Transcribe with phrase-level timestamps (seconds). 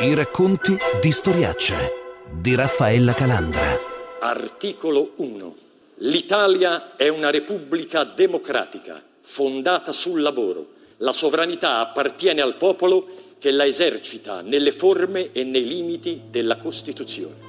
[0.00, 1.74] I racconti di Storiacce
[2.30, 3.76] di Raffaella Calandra.
[4.20, 5.56] Articolo 1.
[5.96, 10.68] L'Italia è una repubblica democratica, fondata sul lavoro.
[10.98, 13.08] La sovranità appartiene al popolo
[13.40, 17.47] che la esercita nelle forme e nei limiti della Costituzione.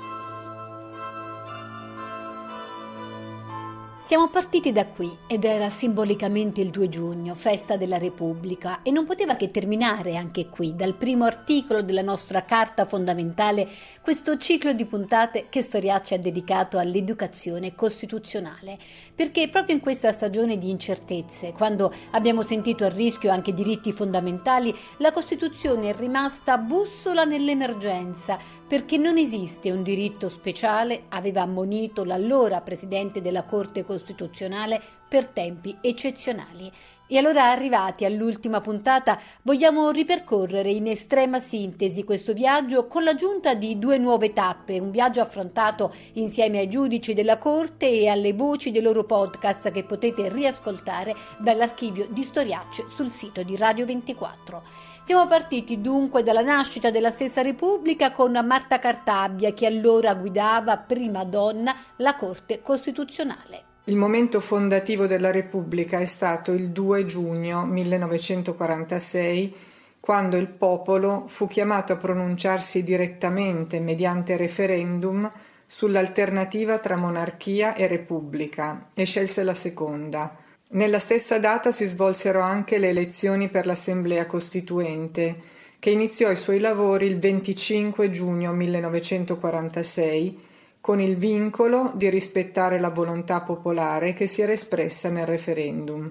[4.10, 9.06] Siamo partiti da qui ed era simbolicamente il 2 giugno, festa della Repubblica, e non
[9.06, 13.70] poteva che terminare anche qui, dal primo articolo della nostra Carta fondamentale,
[14.02, 18.80] questo ciclo di puntate che Storiacci ha dedicato all'educazione costituzionale,
[19.14, 24.76] perché proprio in questa stagione di incertezze, quando abbiamo sentito a rischio anche diritti fondamentali,
[24.98, 28.40] la Costituzione è rimasta bussola nell'emergenza,
[28.70, 35.76] perché non esiste un diritto speciale, aveva ammonito l'allora Presidente della Corte Costituzionale per tempi
[35.82, 36.72] eccezionali.
[37.08, 43.80] E allora, arrivati all'ultima puntata, vogliamo ripercorrere in estrema sintesi questo viaggio con l'aggiunta di
[43.80, 48.84] due nuove tappe, un viaggio affrontato insieme ai giudici della Corte e alle voci dei
[48.84, 54.89] loro podcast che potete riascoltare dall'archivio di Storiacce sul sito di Radio 24.
[55.10, 61.24] Siamo partiti dunque dalla nascita della stessa Repubblica con Marta Cartabia che allora guidava prima
[61.24, 63.64] donna la Corte Costituzionale.
[63.86, 69.56] Il momento fondativo della Repubblica è stato il 2 giugno 1946,
[70.00, 75.28] quando il popolo fu chiamato a pronunciarsi direttamente mediante referendum
[75.66, 80.38] sull'alternativa tra monarchia e repubblica e scelse la seconda.
[80.72, 85.36] Nella stessa data si svolsero anche le elezioni per l'Assemblea Costituente,
[85.80, 90.46] che iniziò i suoi lavori il 25 giugno 1946
[90.80, 96.08] con il vincolo di rispettare la volontà popolare che si era espressa nel referendum.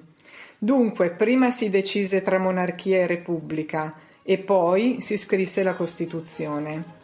[0.59, 6.98] Dunque, prima si decise tra monarchia e repubblica e poi si scrisse la Costituzione.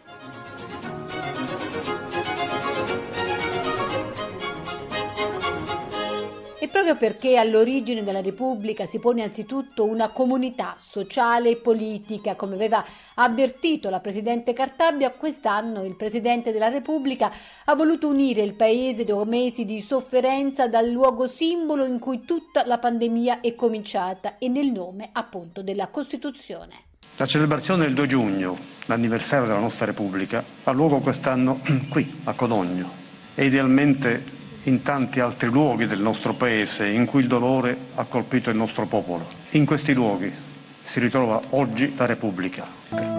[6.74, 12.84] Proprio perché all'origine della Repubblica si pone anzitutto una comunità sociale e politica, come aveva
[13.14, 17.30] avvertito la Presidente Cartabia, quest'anno il Presidente della Repubblica
[17.66, 22.66] ha voluto unire il Paese dopo mesi di sofferenza dal luogo simbolo in cui tutta
[22.66, 26.72] la pandemia è cominciata e nel nome appunto della Costituzione.
[27.18, 32.90] La celebrazione del 2 giugno, l'anniversario della nostra Repubblica, ha luogo quest'anno qui, a Codogno,
[33.36, 34.33] e idealmente
[34.64, 38.86] in tanti altri luoghi del nostro Paese in cui il dolore ha colpito il nostro
[38.86, 39.26] popolo.
[39.50, 40.32] In questi luoghi
[40.82, 43.13] si ritrova oggi la Repubblica.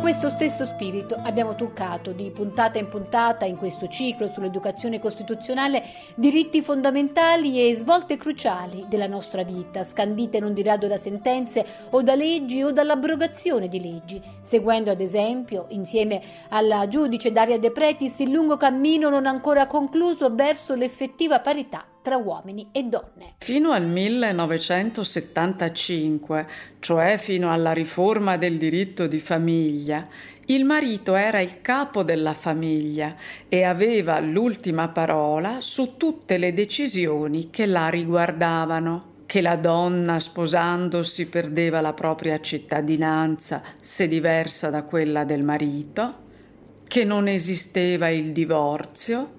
[0.00, 5.84] Con questo stesso spirito abbiamo toccato di puntata in puntata in questo ciclo sull'educazione costituzionale
[6.14, 12.00] diritti fondamentali e svolte cruciali della nostra vita, scandite non di rado da sentenze o
[12.00, 18.20] da leggi o dall'abrogazione di leggi, seguendo ad esempio, insieme alla giudice Daria De Pretis,
[18.20, 23.34] il lungo cammino non ancora concluso verso l'effettiva parità tra uomini e donne.
[23.38, 26.46] Fino al 1975,
[26.80, 30.06] cioè fino alla riforma del diritto di famiglia,
[30.46, 33.14] il marito era il capo della famiglia
[33.48, 41.26] e aveva l'ultima parola su tutte le decisioni che la riguardavano che la donna sposandosi
[41.26, 46.14] perdeva la propria cittadinanza se diversa da quella del marito,
[46.88, 49.34] che non esisteva il divorzio,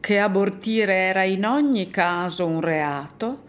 [0.00, 3.46] che abortire era in ogni caso un reato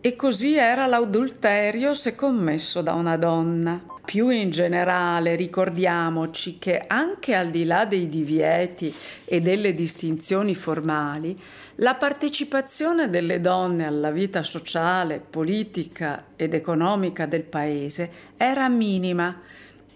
[0.00, 3.82] e così era l'adulterio se commesso da una donna.
[4.04, 8.94] Più in generale ricordiamoci che anche al di là dei divieti
[9.24, 11.40] e delle distinzioni formali,
[11.76, 19.40] la partecipazione delle donne alla vita sociale, politica ed economica del paese era minima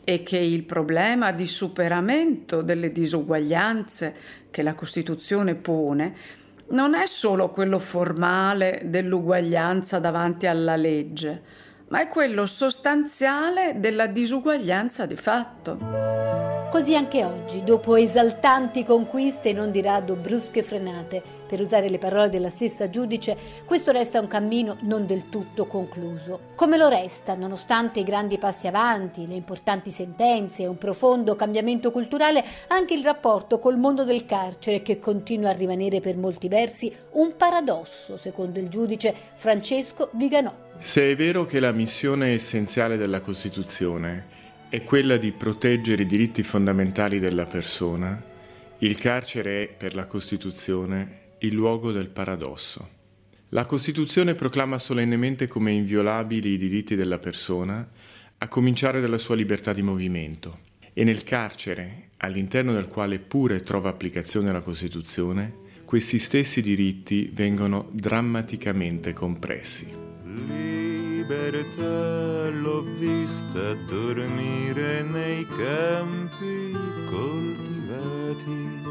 [0.09, 4.15] e che il problema di superamento delle disuguaglianze
[4.51, 6.15] che la Costituzione pone
[6.69, 11.43] non è solo quello formale dell'uguaglianza davanti alla legge,
[11.89, 15.77] ma è quello sostanziale della disuguaglianza di fatto.
[16.71, 21.99] Così anche oggi, dopo esaltanti conquiste e non di rado brusche frenate, per usare le
[21.99, 26.41] parole della stessa giudice, questo resta un cammino non del tutto concluso.
[26.55, 31.91] Come lo resta, nonostante i grandi passi avanti, le importanti sentenze e un profondo cambiamento
[31.91, 36.95] culturale, anche il rapporto col mondo del carcere che continua a rimanere per molti versi
[37.13, 40.55] un paradosso, secondo il giudice Francesco Viganò.
[40.77, 44.37] Se è vero che la missione essenziale della Costituzione
[44.69, 48.23] è quella di proteggere i diritti fondamentali della persona,
[48.81, 52.97] il carcere è, per la Costituzione, il luogo del paradosso.
[53.51, 57.89] La Costituzione proclama solennemente come inviolabili i diritti della persona,
[58.39, 60.67] a cominciare dalla sua libertà di movimento.
[60.99, 65.55] e nel carcere, all'interno del quale pure trova applicazione la Costituzione,
[65.85, 69.87] questi stessi diritti vengono drammaticamente compressi.
[70.49, 76.73] Libertà l'ho vista dormire nei campi
[77.09, 78.83] coltivati,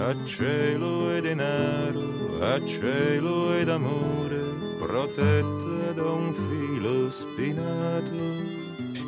[0.00, 4.40] a cielo e denaro, a cielo ed amore,
[4.78, 8.12] protetta da un filo spinato.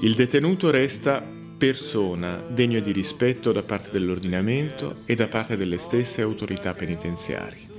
[0.02, 6.20] Il detenuto resta persona degno di rispetto da parte dell'ordinamento e da parte delle stesse
[6.20, 7.70] autorità penitenziarie.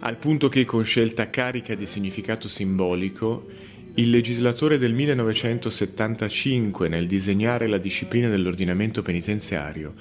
[0.00, 3.46] Al punto che con scelta carica di significato simbolico,
[3.94, 9.94] il legislatore del 1975, nel disegnare la disciplina dell'ordinamento penitenziario,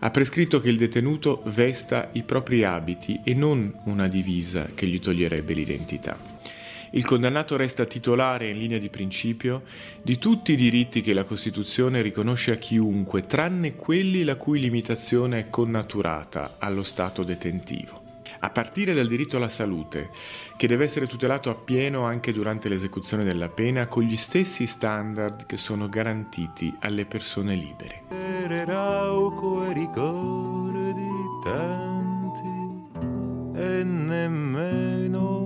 [0.00, 5.00] ha prescritto che il detenuto vesta i propri abiti e non una divisa che gli
[5.00, 6.38] toglierebbe l'identità
[6.92, 9.62] il condannato resta titolare in linea di principio
[10.00, 15.38] di tutti i diritti che la Costituzione riconosce a chiunque, tranne quelli la cui limitazione
[15.38, 18.07] è connaturata allo stato detentivo.
[18.40, 20.10] A partire dal diritto alla salute,
[20.56, 25.56] che deve essere tutelato appieno anche durante l'esecuzione della pena con gli stessi standard che
[25.56, 28.02] sono garantiti alle persone libere.
[33.54, 35.37] E nemmeno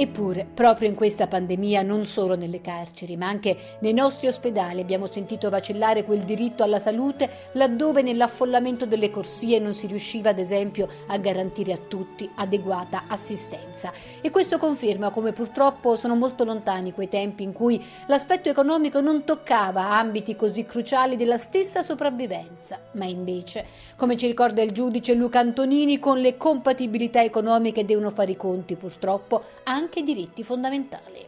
[0.00, 5.08] Eppure, proprio in questa pandemia, non solo nelle carceri, ma anche nei nostri ospedali abbiamo
[5.10, 10.88] sentito vacillare quel diritto alla salute laddove nell'affollamento delle corsie non si riusciva, ad esempio,
[11.08, 13.92] a garantire a tutti adeguata assistenza.
[14.20, 19.24] E questo conferma come purtroppo sono molto lontani quei tempi in cui l'aspetto economico non
[19.24, 23.66] toccava ambiti così cruciali della stessa sopravvivenza, ma invece,
[23.96, 28.76] come ci ricorda il giudice Luca Antonini, con le compatibilità economiche devono fare i conti,
[28.76, 31.26] purtroppo, anche anche i diritti fondamentali.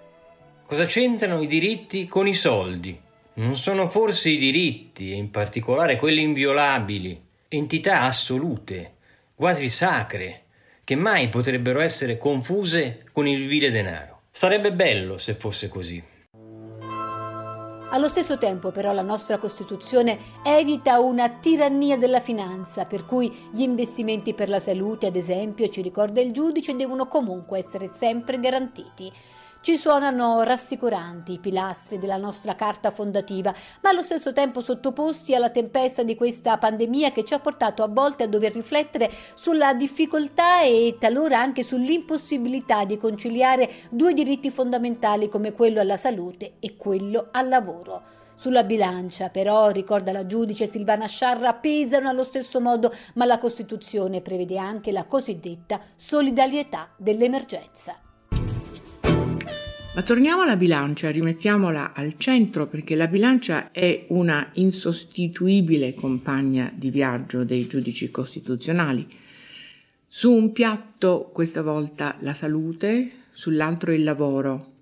[0.66, 2.98] Cosa c'entrano i diritti con i soldi?
[3.34, 7.18] Non sono forse i diritti, e in particolare quelli inviolabili,
[7.48, 8.96] entità assolute,
[9.34, 10.42] quasi sacre,
[10.84, 14.20] che mai potrebbero essere confuse con il vile denaro?
[14.30, 16.02] Sarebbe bello se fosse così.
[17.92, 23.62] Allo stesso tempo però la nostra Costituzione evita una tirannia della finanza, per cui gli
[23.62, 29.12] investimenti per la salute, ad esempio, ci ricorda il giudice, devono comunque essere sempre garantiti.
[29.62, 35.50] Ci suonano rassicuranti i pilastri della nostra carta fondativa, ma allo stesso tempo sottoposti alla
[35.50, 40.62] tempesta di questa pandemia che ci ha portato a volte a dover riflettere sulla difficoltà
[40.62, 47.28] e talora anche sull'impossibilità di conciliare due diritti fondamentali come quello alla salute e quello
[47.30, 48.02] al lavoro.
[48.36, 54.22] Sulla bilancia, però, ricorda la giudice Silvana Sciarra, pesano allo stesso modo, ma la Costituzione
[54.22, 58.00] prevede anche la cosiddetta solidarietà dell'emergenza.
[59.92, 66.90] Ma torniamo alla bilancia, rimettiamola al centro perché la bilancia è una insostituibile compagna di
[66.90, 69.04] viaggio dei giudici costituzionali.
[70.06, 74.74] Su un piatto questa volta la salute, sull'altro il lavoro.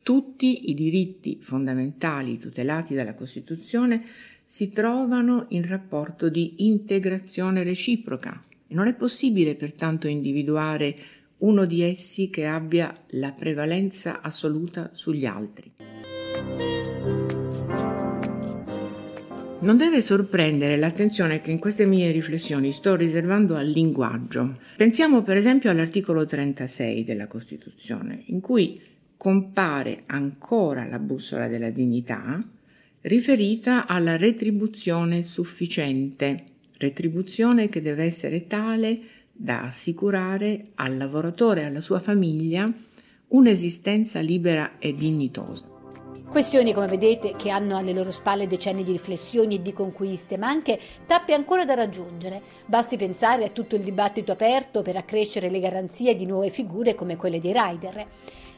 [0.00, 4.04] Tutti i diritti fondamentali tutelati dalla Costituzione
[4.44, 10.96] si trovano in rapporto di integrazione reciproca non è possibile pertanto individuare
[11.42, 15.72] uno di essi che abbia la prevalenza assoluta sugli altri.
[19.60, 24.58] Non deve sorprendere l'attenzione che in queste mie riflessioni sto riservando al linguaggio.
[24.76, 28.80] Pensiamo per esempio all'articolo 36 della Costituzione, in cui
[29.16, 32.42] compare ancora la bussola della dignità
[33.02, 36.44] riferita alla retribuzione sufficiente,
[36.78, 38.98] retribuzione che deve essere tale
[39.42, 42.72] da assicurare al lavoratore e alla sua famiglia
[43.28, 45.64] un'esistenza libera e dignitosa.
[46.30, 50.46] Questioni, come vedete, che hanno alle loro spalle decenni di riflessioni e di conquiste, ma
[50.46, 52.40] anche tappe ancora da raggiungere.
[52.66, 57.16] Basti pensare a tutto il dibattito aperto per accrescere le garanzie di nuove figure come
[57.16, 58.06] quelle dei rider.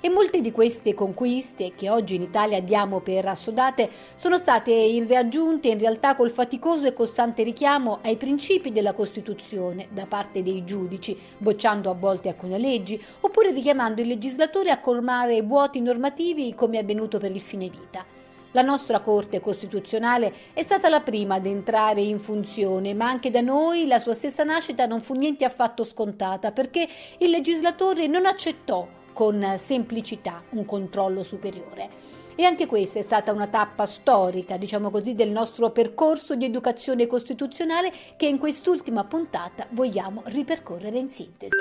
[0.05, 5.69] E molte di queste conquiste che oggi in Italia diamo per assodate sono state raggiunte
[5.69, 11.19] in realtà col faticoso e costante richiamo ai principi della Costituzione da parte dei giudici,
[11.39, 16.83] bocciando a volte alcune leggi, oppure richiamando il legislatore a colmare vuoti normativi come è
[16.83, 18.05] avvenuto per il fine vita.
[18.53, 23.41] La nostra Corte Costituzionale è stata la prima ad entrare in funzione, ma anche da
[23.41, 26.87] noi la sua stessa nascita non fu niente affatto scontata, perché
[27.21, 31.89] il legislatore non accettò con semplicità un controllo superiore.
[32.35, 37.07] E anche questa è stata una tappa storica, diciamo così, del nostro percorso di educazione
[37.07, 41.53] costituzionale che in quest'ultima puntata vogliamo ripercorrere in sintesi.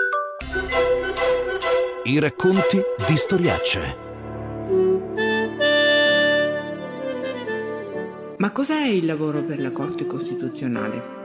[2.05, 3.95] I racconti di storiacce.
[8.37, 11.22] Ma cos'è il lavoro per la Corte Costituzionale?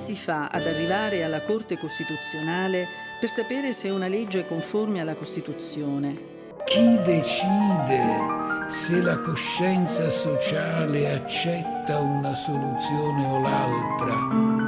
[0.00, 2.86] Si fa ad arrivare alla Corte Costituzionale
[3.20, 6.16] per sapere se una legge è conforme alla Costituzione?
[6.64, 14.59] Chi decide se la coscienza sociale accetta una soluzione o l'altra?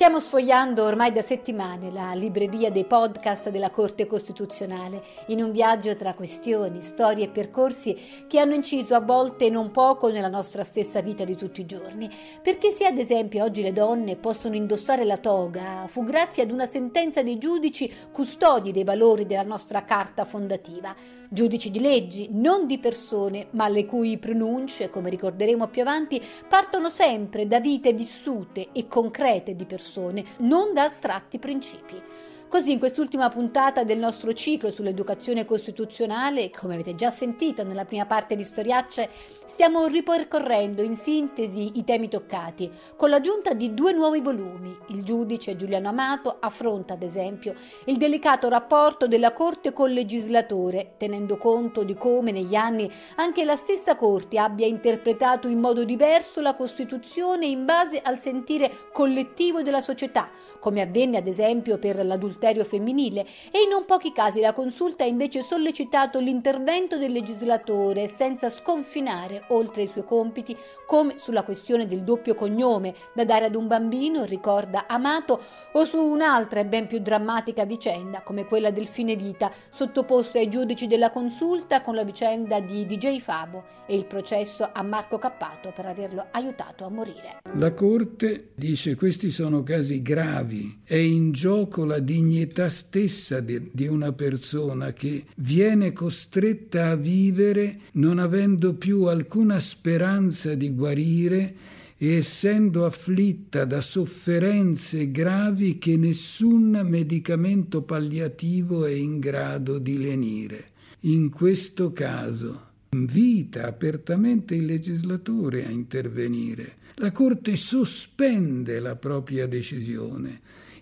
[0.00, 5.94] Stiamo sfogliando ormai da settimane la libreria dei podcast della Corte Costituzionale, in un viaggio
[5.94, 11.02] tra questioni, storie e percorsi che hanno inciso a volte non poco nella nostra stessa
[11.02, 12.08] vita di tutti i giorni.
[12.42, 16.66] Perché se ad esempio oggi le donne possono indossare la toga, fu grazie ad una
[16.66, 20.96] sentenza dei giudici custodi dei valori della nostra carta fondativa
[21.32, 26.90] giudici di leggi, non di persone, ma le cui pronunce, come ricorderemo più avanti, partono
[26.90, 32.02] sempre da vite vissute e concrete di persone, non da astratti principi.
[32.50, 38.06] Così in quest'ultima puntata del nostro ciclo sull'educazione costituzionale, come avete già sentito nella prima
[38.06, 39.08] parte di Storiacce,
[39.46, 44.76] stiamo ripercorrendo in sintesi i temi toccati, con l'aggiunta di due nuovi volumi.
[44.88, 47.54] Il giudice Giuliano Amato affronta, ad esempio,
[47.84, 53.56] il delicato rapporto della Corte col legislatore, tenendo conto di come negli anni anche la
[53.56, 59.82] stessa Corte abbia interpretato in modo diverso la Costituzione in base al sentire collettivo della
[59.82, 65.04] società, come avvenne ad esempio per l'adulterio femminile, e in non pochi casi la consulta
[65.04, 70.56] ha invece sollecitato l'intervento del legislatore senza sconfinare oltre i suoi compiti,
[70.86, 75.42] come sulla questione del doppio cognome da dare ad un bambino, ricorda Amato,
[75.72, 80.48] o su un'altra e ben più drammatica vicenda, come quella del fine vita, sottoposto ai
[80.48, 85.72] giudici della consulta con la vicenda di DJ Fabo e il processo a Marco Cappato
[85.74, 87.38] per averlo aiutato a morire.
[87.54, 92.29] La Corte dice questi sono casi gravi, è in gioco la dignità
[92.68, 100.54] stessa di, di una persona che viene costretta a vivere non avendo più alcuna speranza
[100.54, 101.54] di guarire
[101.96, 110.64] e essendo afflitta da sofferenze gravi che nessun medicamento palliativo è in grado di lenire.
[111.00, 120.40] In questo caso invita apertamente il legislatore a intervenire la Corte sospende la propria decisione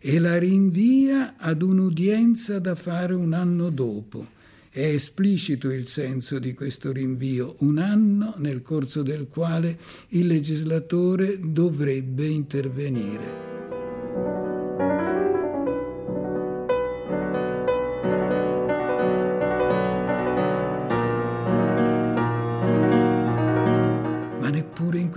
[0.09, 4.27] e la rinvia ad un'udienza da fare un anno dopo.
[4.71, 9.77] È esplicito il senso di questo rinvio, un anno nel corso del quale
[10.09, 13.58] il legislatore dovrebbe intervenire.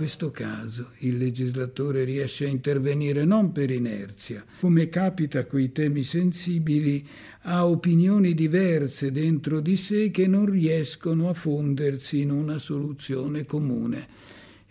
[0.02, 7.06] Questo caso il legislatore riesce a intervenire non per inerzia, come capita coi temi sensibili,
[7.42, 14.08] ha opinioni diverse dentro di sé che non riescono a fondersi in una soluzione comune.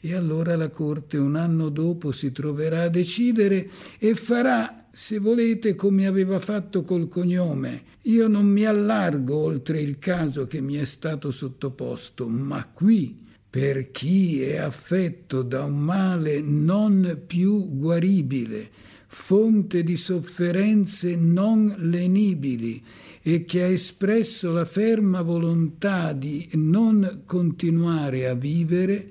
[0.01, 5.73] E allora la Corte un anno dopo si troverà a decidere e farà, se volete,
[5.73, 7.83] come aveva fatto col cognome.
[8.01, 13.91] Io non mi allargo oltre il caso che mi è stato sottoposto, ma qui per
[13.91, 18.69] chi è affetto da un male non più guaribile,
[19.07, 22.81] fonte di sofferenze non lenibili
[23.21, 29.09] e che ha espresso la ferma volontà di non continuare a vivere,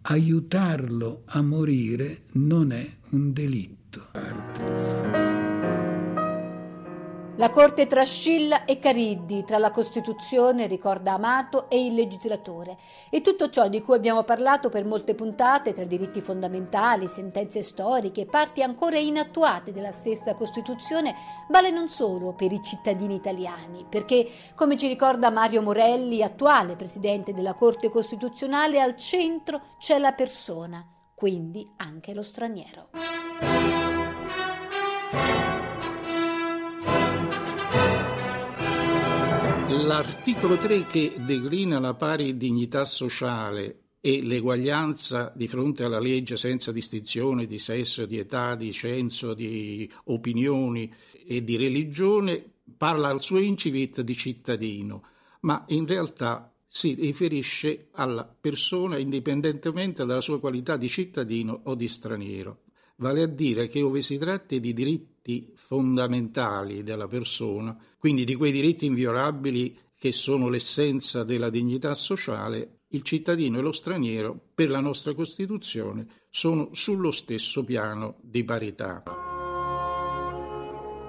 [0.00, 5.21] aiutarlo a morire non è un delitto.
[7.36, 12.76] La Corte tra Scilla e Cariddi, tra la Costituzione, ricorda Amato, e il legislatore.
[13.08, 18.26] E tutto ciò di cui abbiamo parlato per molte puntate, tra diritti fondamentali, sentenze storiche,
[18.26, 21.14] parti ancora inattuate della stessa Costituzione,
[21.48, 27.32] vale non solo per i cittadini italiani, perché, come ci ricorda Mario Morelli, attuale Presidente
[27.32, 32.90] della Corte Costituzionale, al centro c'è la persona, quindi anche lo straniero.
[39.92, 46.72] L'articolo 3 che declina la pari dignità sociale e l'eguaglianza di fronte alla legge senza
[46.72, 50.90] distinzione di sesso, di età, di censo, di opinioni
[51.26, 52.42] e di religione,
[52.74, 55.04] parla al suo incipit di cittadino,
[55.40, 61.86] ma in realtà si riferisce alla persona indipendentemente dalla sua qualità di cittadino o di
[61.86, 62.61] straniero.
[63.02, 68.52] Vale a dire che ove si tratti di diritti fondamentali della persona, quindi di quei
[68.52, 74.78] diritti inviolabili che sono l'essenza della dignità sociale, il cittadino e lo straniero, per la
[74.78, 79.31] nostra Costituzione, sono sullo stesso piano di parità.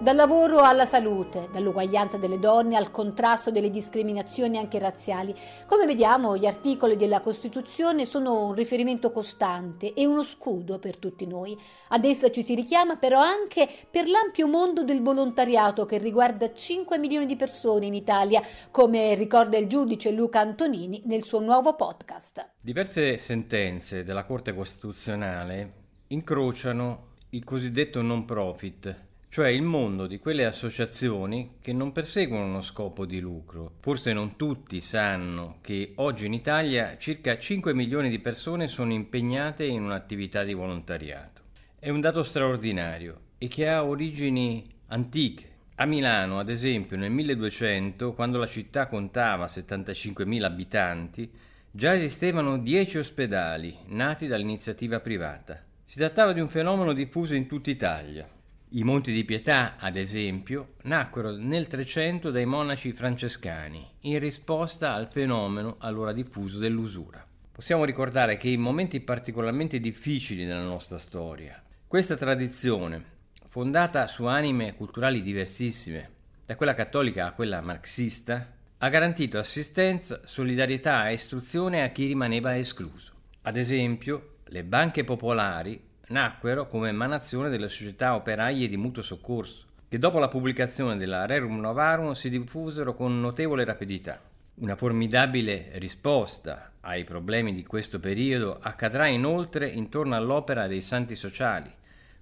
[0.03, 5.33] Dal lavoro alla salute, dall'uguaglianza delle donne al contrasto delle discriminazioni anche razziali.
[5.65, 11.25] Come vediamo, gli articoli della Costituzione sono un riferimento costante e uno scudo per tutti
[11.25, 11.57] noi.
[11.87, 16.97] Ad essa ci si richiama però anche per l'ampio mondo del volontariato che riguarda 5
[16.97, 18.41] milioni di persone in Italia,
[18.71, 22.55] come ricorda il giudice Luca Antonini nel suo nuovo podcast.
[22.59, 25.73] Diverse sentenze della Corte Costituzionale
[26.07, 32.61] incrociano il cosiddetto non profit cioè il mondo di quelle associazioni che non perseguono uno
[32.61, 33.77] scopo di lucro.
[33.79, 39.65] Forse non tutti sanno che oggi in Italia circa 5 milioni di persone sono impegnate
[39.65, 41.41] in un'attività di volontariato.
[41.79, 45.49] È un dato straordinario e che ha origini antiche.
[45.77, 51.31] A Milano, ad esempio, nel 1200, quando la città contava 75.000 abitanti,
[51.71, 55.59] già esistevano 10 ospedali nati dall'iniziativa privata.
[55.85, 58.29] Si trattava di un fenomeno diffuso in tutta Italia.
[58.75, 65.07] I Monti di Pietà, ad esempio, nacquero nel Trecento dai monaci francescani in risposta al
[65.07, 67.23] fenomeno allora diffuso dell'usura.
[67.51, 73.05] Possiamo ricordare che in momenti particolarmente difficili della nostra storia, questa tradizione,
[73.47, 76.09] fondata su anime culturali diversissime,
[76.43, 82.57] da quella cattolica a quella marxista, ha garantito assistenza, solidarietà e istruzione a chi rimaneva
[82.57, 83.13] escluso.
[83.43, 85.79] Ad esempio, le banche popolari
[86.13, 91.59] nacquero come emanazione delle società operaie di mutuo soccorso, che dopo la pubblicazione della Rerum
[91.59, 94.21] Novarum si diffusero con notevole rapidità.
[94.55, 101.73] Una formidabile risposta ai problemi di questo periodo accadrà inoltre intorno all'opera dei santi sociali,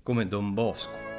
[0.02, 1.10] come Don Bosco.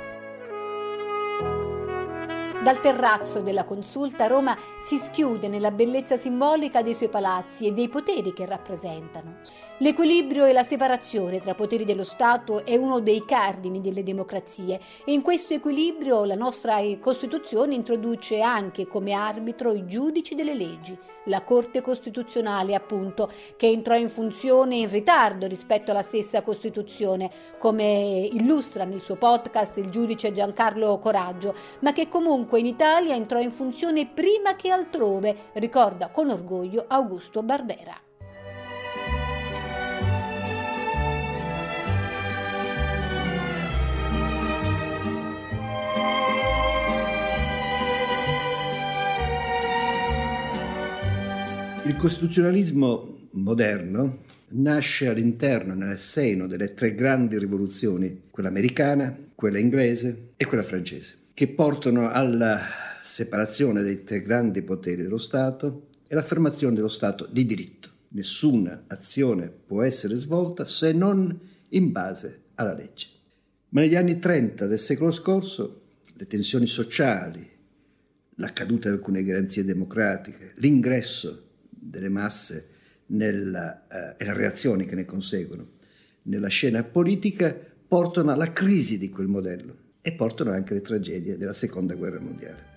[2.62, 7.88] Dal terrazzo della consulta Roma si schiude nella bellezza simbolica dei suoi palazzi e dei
[7.88, 9.40] poteri che rappresentano.
[9.82, 15.12] L'equilibrio e la separazione tra poteri dello Stato è uno dei cardini delle democrazie e
[15.12, 21.42] in questo equilibrio la nostra Costituzione introduce anche come arbitro i giudici delle leggi, la
[21.42, 27.28] Corte Costituzionale appunto, che entrò in funzione in ritardo rispetto alla stessa Costituzione,
[27.58, 33.40] come illustra nel suo podcast il giudice Giancarlo Coraggio, ma che comunque in Italia entrò
[33.40, 38.01] in funzione prima che altrove, ricorda con orgoglio Augusto Barbera.
[51.84, 54.18] Il costituzionalismo moderno
[54.50, 61.16] nasce all'interno, nel seno delle tre grandi rivoluzioni, quella americana, quella inglese e quella francese,
[61.34, 62.60] che portano alla
[63.02, 67.88] separazione dei tre grandi poteri dello Stato e l'affermazione dello Stato di diritto.
[68.10, 71.36] Nessuna azione può essere svolta se non
[71.70, 73.08] in base alla legge.
[73.70, 75.80] Ma negli anni 30 del secolo scorso
[76.14, 77.44] le tensioni sociali,
[78.36, 81.50] la caduta di alcune garanzie democratiche, l'ingresso
[81.82, 82.68] delle masse
[83.06, 85.80] nella, eh, e le reazioni che ne conseguono
[86.22, 87.54] nella scena politica
[87.86, 92.70] portano alla crisi di quel modello e portano anche alle tragedie della seconda guerra mondiale.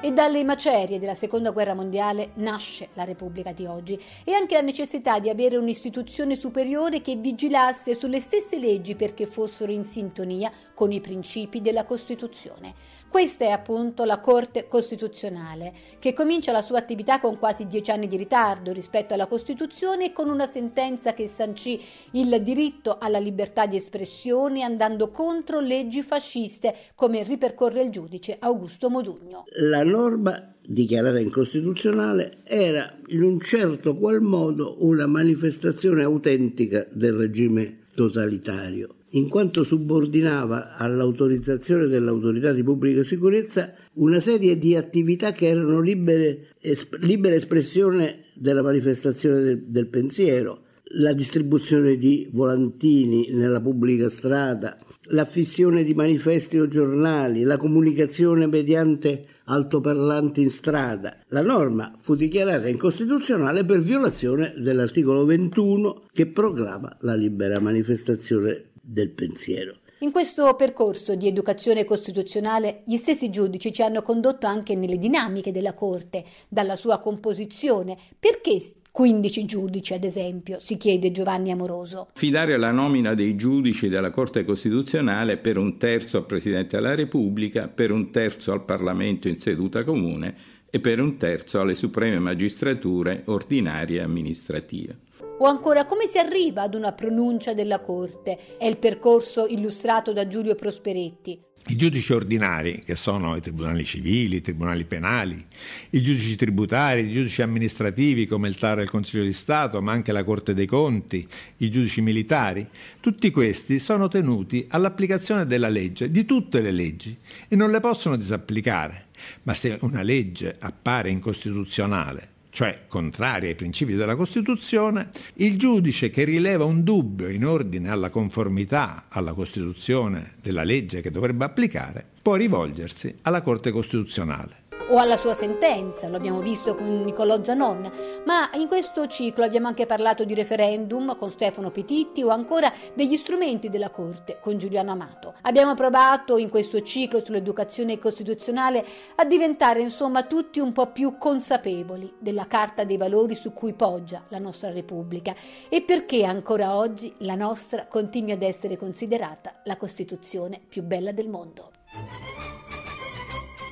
[0.00, 4.60] E dalle macerie della seconda guerra mondiale nasce la Repubblica di oggi e anche la
[4.60, 10.92] necessità di avere un'istituzione superiore che vigilasse sulle stesse leggi perché fossero in sintonia con
[10.92, 12.74] i principi della Costituzione.
[13.10, 18.06] Questa è appunto la Corte Costituzionale, che comincia la sua attività con quasi dieci anni
[18.06, 21.80] di ritardo rispetto alla Costituzione e con una sentenza che sancì
[22.12, 28.90] il diritto alla libertà di espressione andando contro leggi fasciste, come ripercorre il giudice Augusto
[28.90, 29.44] Modugno.
[29.62, 37.78] La norma dichiarata incostituzionale era in un certo qual modo una manifestazione autentica del regime
[37.94, 45.80] totalitario in quanto subordinava all'autorizzazione dell'autorità di pubblica sicurezza una serie di attività che erano
[45.80, 54.08] libere, esp- libera espressione della manifestazione del, del pensiero, la distribuzione di volantini nella pubblica
[54.08, 54.76] strada,
[55.10, 61.18] l'affissione di manifesti o giornali, la comunicazione mediante altoparlanti in strada.
[61.28, 69.10] La norma fu dichiarata incostituzionale per violazione dell'articolo 21 che proclama la libera manifestazione del
[69.10, 69.76] pensiero.
[70.00, 75.50] In questo percorso di educazione costituzionale gli stessi giudici ci hanno condotto anche nelle dinamiche
[75.50, 77.98] della Corte, dalla sua composizione.
[78.18, 82.08] Perché 15 giudici, ad esempio, si chiede Giovanni Amoroso.
[82.14, 87.68] Fidare la nomina dei giudici della Corte Costituzionale per un terzo al Presidente della Repubblica,
[87.68, 90.34] per un terzo al Parlamento in seduta comune
[90.70, 95.06] e per un terzo alle supreme magistrature ordinarie e amministrative.
[95.40, 98.56] O ancora come si arriva ad una pronuncia della Corte?
[98.58, 101.40] È il percorso illustrato da Giulio Prosperetti.
[101.68, 105.46] I giudici ordinari, che sono i tribunali civili, i tribunali penali,
[105.90, 109.92] i giudici tributari, i giudici amministrativi come il TAR e il Consiglio di Stato, ma
[109.92, 111.24] anche la Corte dei Conti,
[111.58, 117.54] i giudici militari, tutti questi sono tenuti all'applicazione della legge, di tutte le leggi, e
[117.54, 119.06] non le possono disapplicare.
[119.44, 126.24] Ma se una legge appare incostituzionale cioè contraria ai principi della Costituzione, il giudice che
[126.24, 132.34] rileva un dubbio in ordine alla conformità alla Costituzione della legge che dovrebbe applicare può
[132.34, 137.92] rivolgersi alla Corte Costituzionale o alla sua sentenza, lo abbiamo visto con Niccolò Gianon,
[138.24, 143.16] ma in questo ciclo abbiamo anche parlato di referendum con Stefano Petitti o ancora degli
[143.16, 145.34] strumenti della Corte con Giuliano Amato.
[145.42, 148.84] Abbiamo provato in questo ciclo sull'educazione costituzionale
[149.16, 154.24] a diventare insomma tutti un po' più consapevoli della Carta dei valori su cui poggia
[154.28, 155.34] la nostra Repubblica
[155.68, 161.28] e perché ancora oggi la nostra continui ad essere considerata la Costituzione più bella del
[161.28, 161.77] mondo.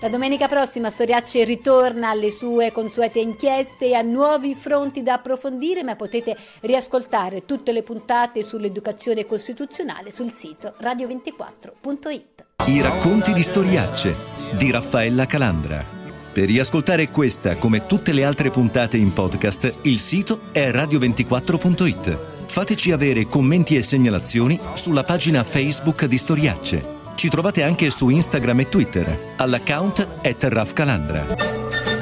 [0.02, 5.82] La domenica prossima Storiacci ritorna alle sue consuete inchieste e a nuovi fronti da approfondire,
[5.82, 12.44] ma potete riascoltare tutte le puntate sull'educazione costituzionale sul sito radio24.it.
[12.66, 14.14] I racconti di Storiacce
[14.58, 15.82] di Raffaella Calandra.
[16.30, 22.18] Per riascoltare questa come tutte le altre puntate in podcast, il sito è radio24.it.
[22.46, 28.60] Fateci avere commenti e segnalazioni sulla pagina Facebook di Storiacce ci trovate anche su Instagram
[28.60, 31.95] e Twitter all'account at Calandra.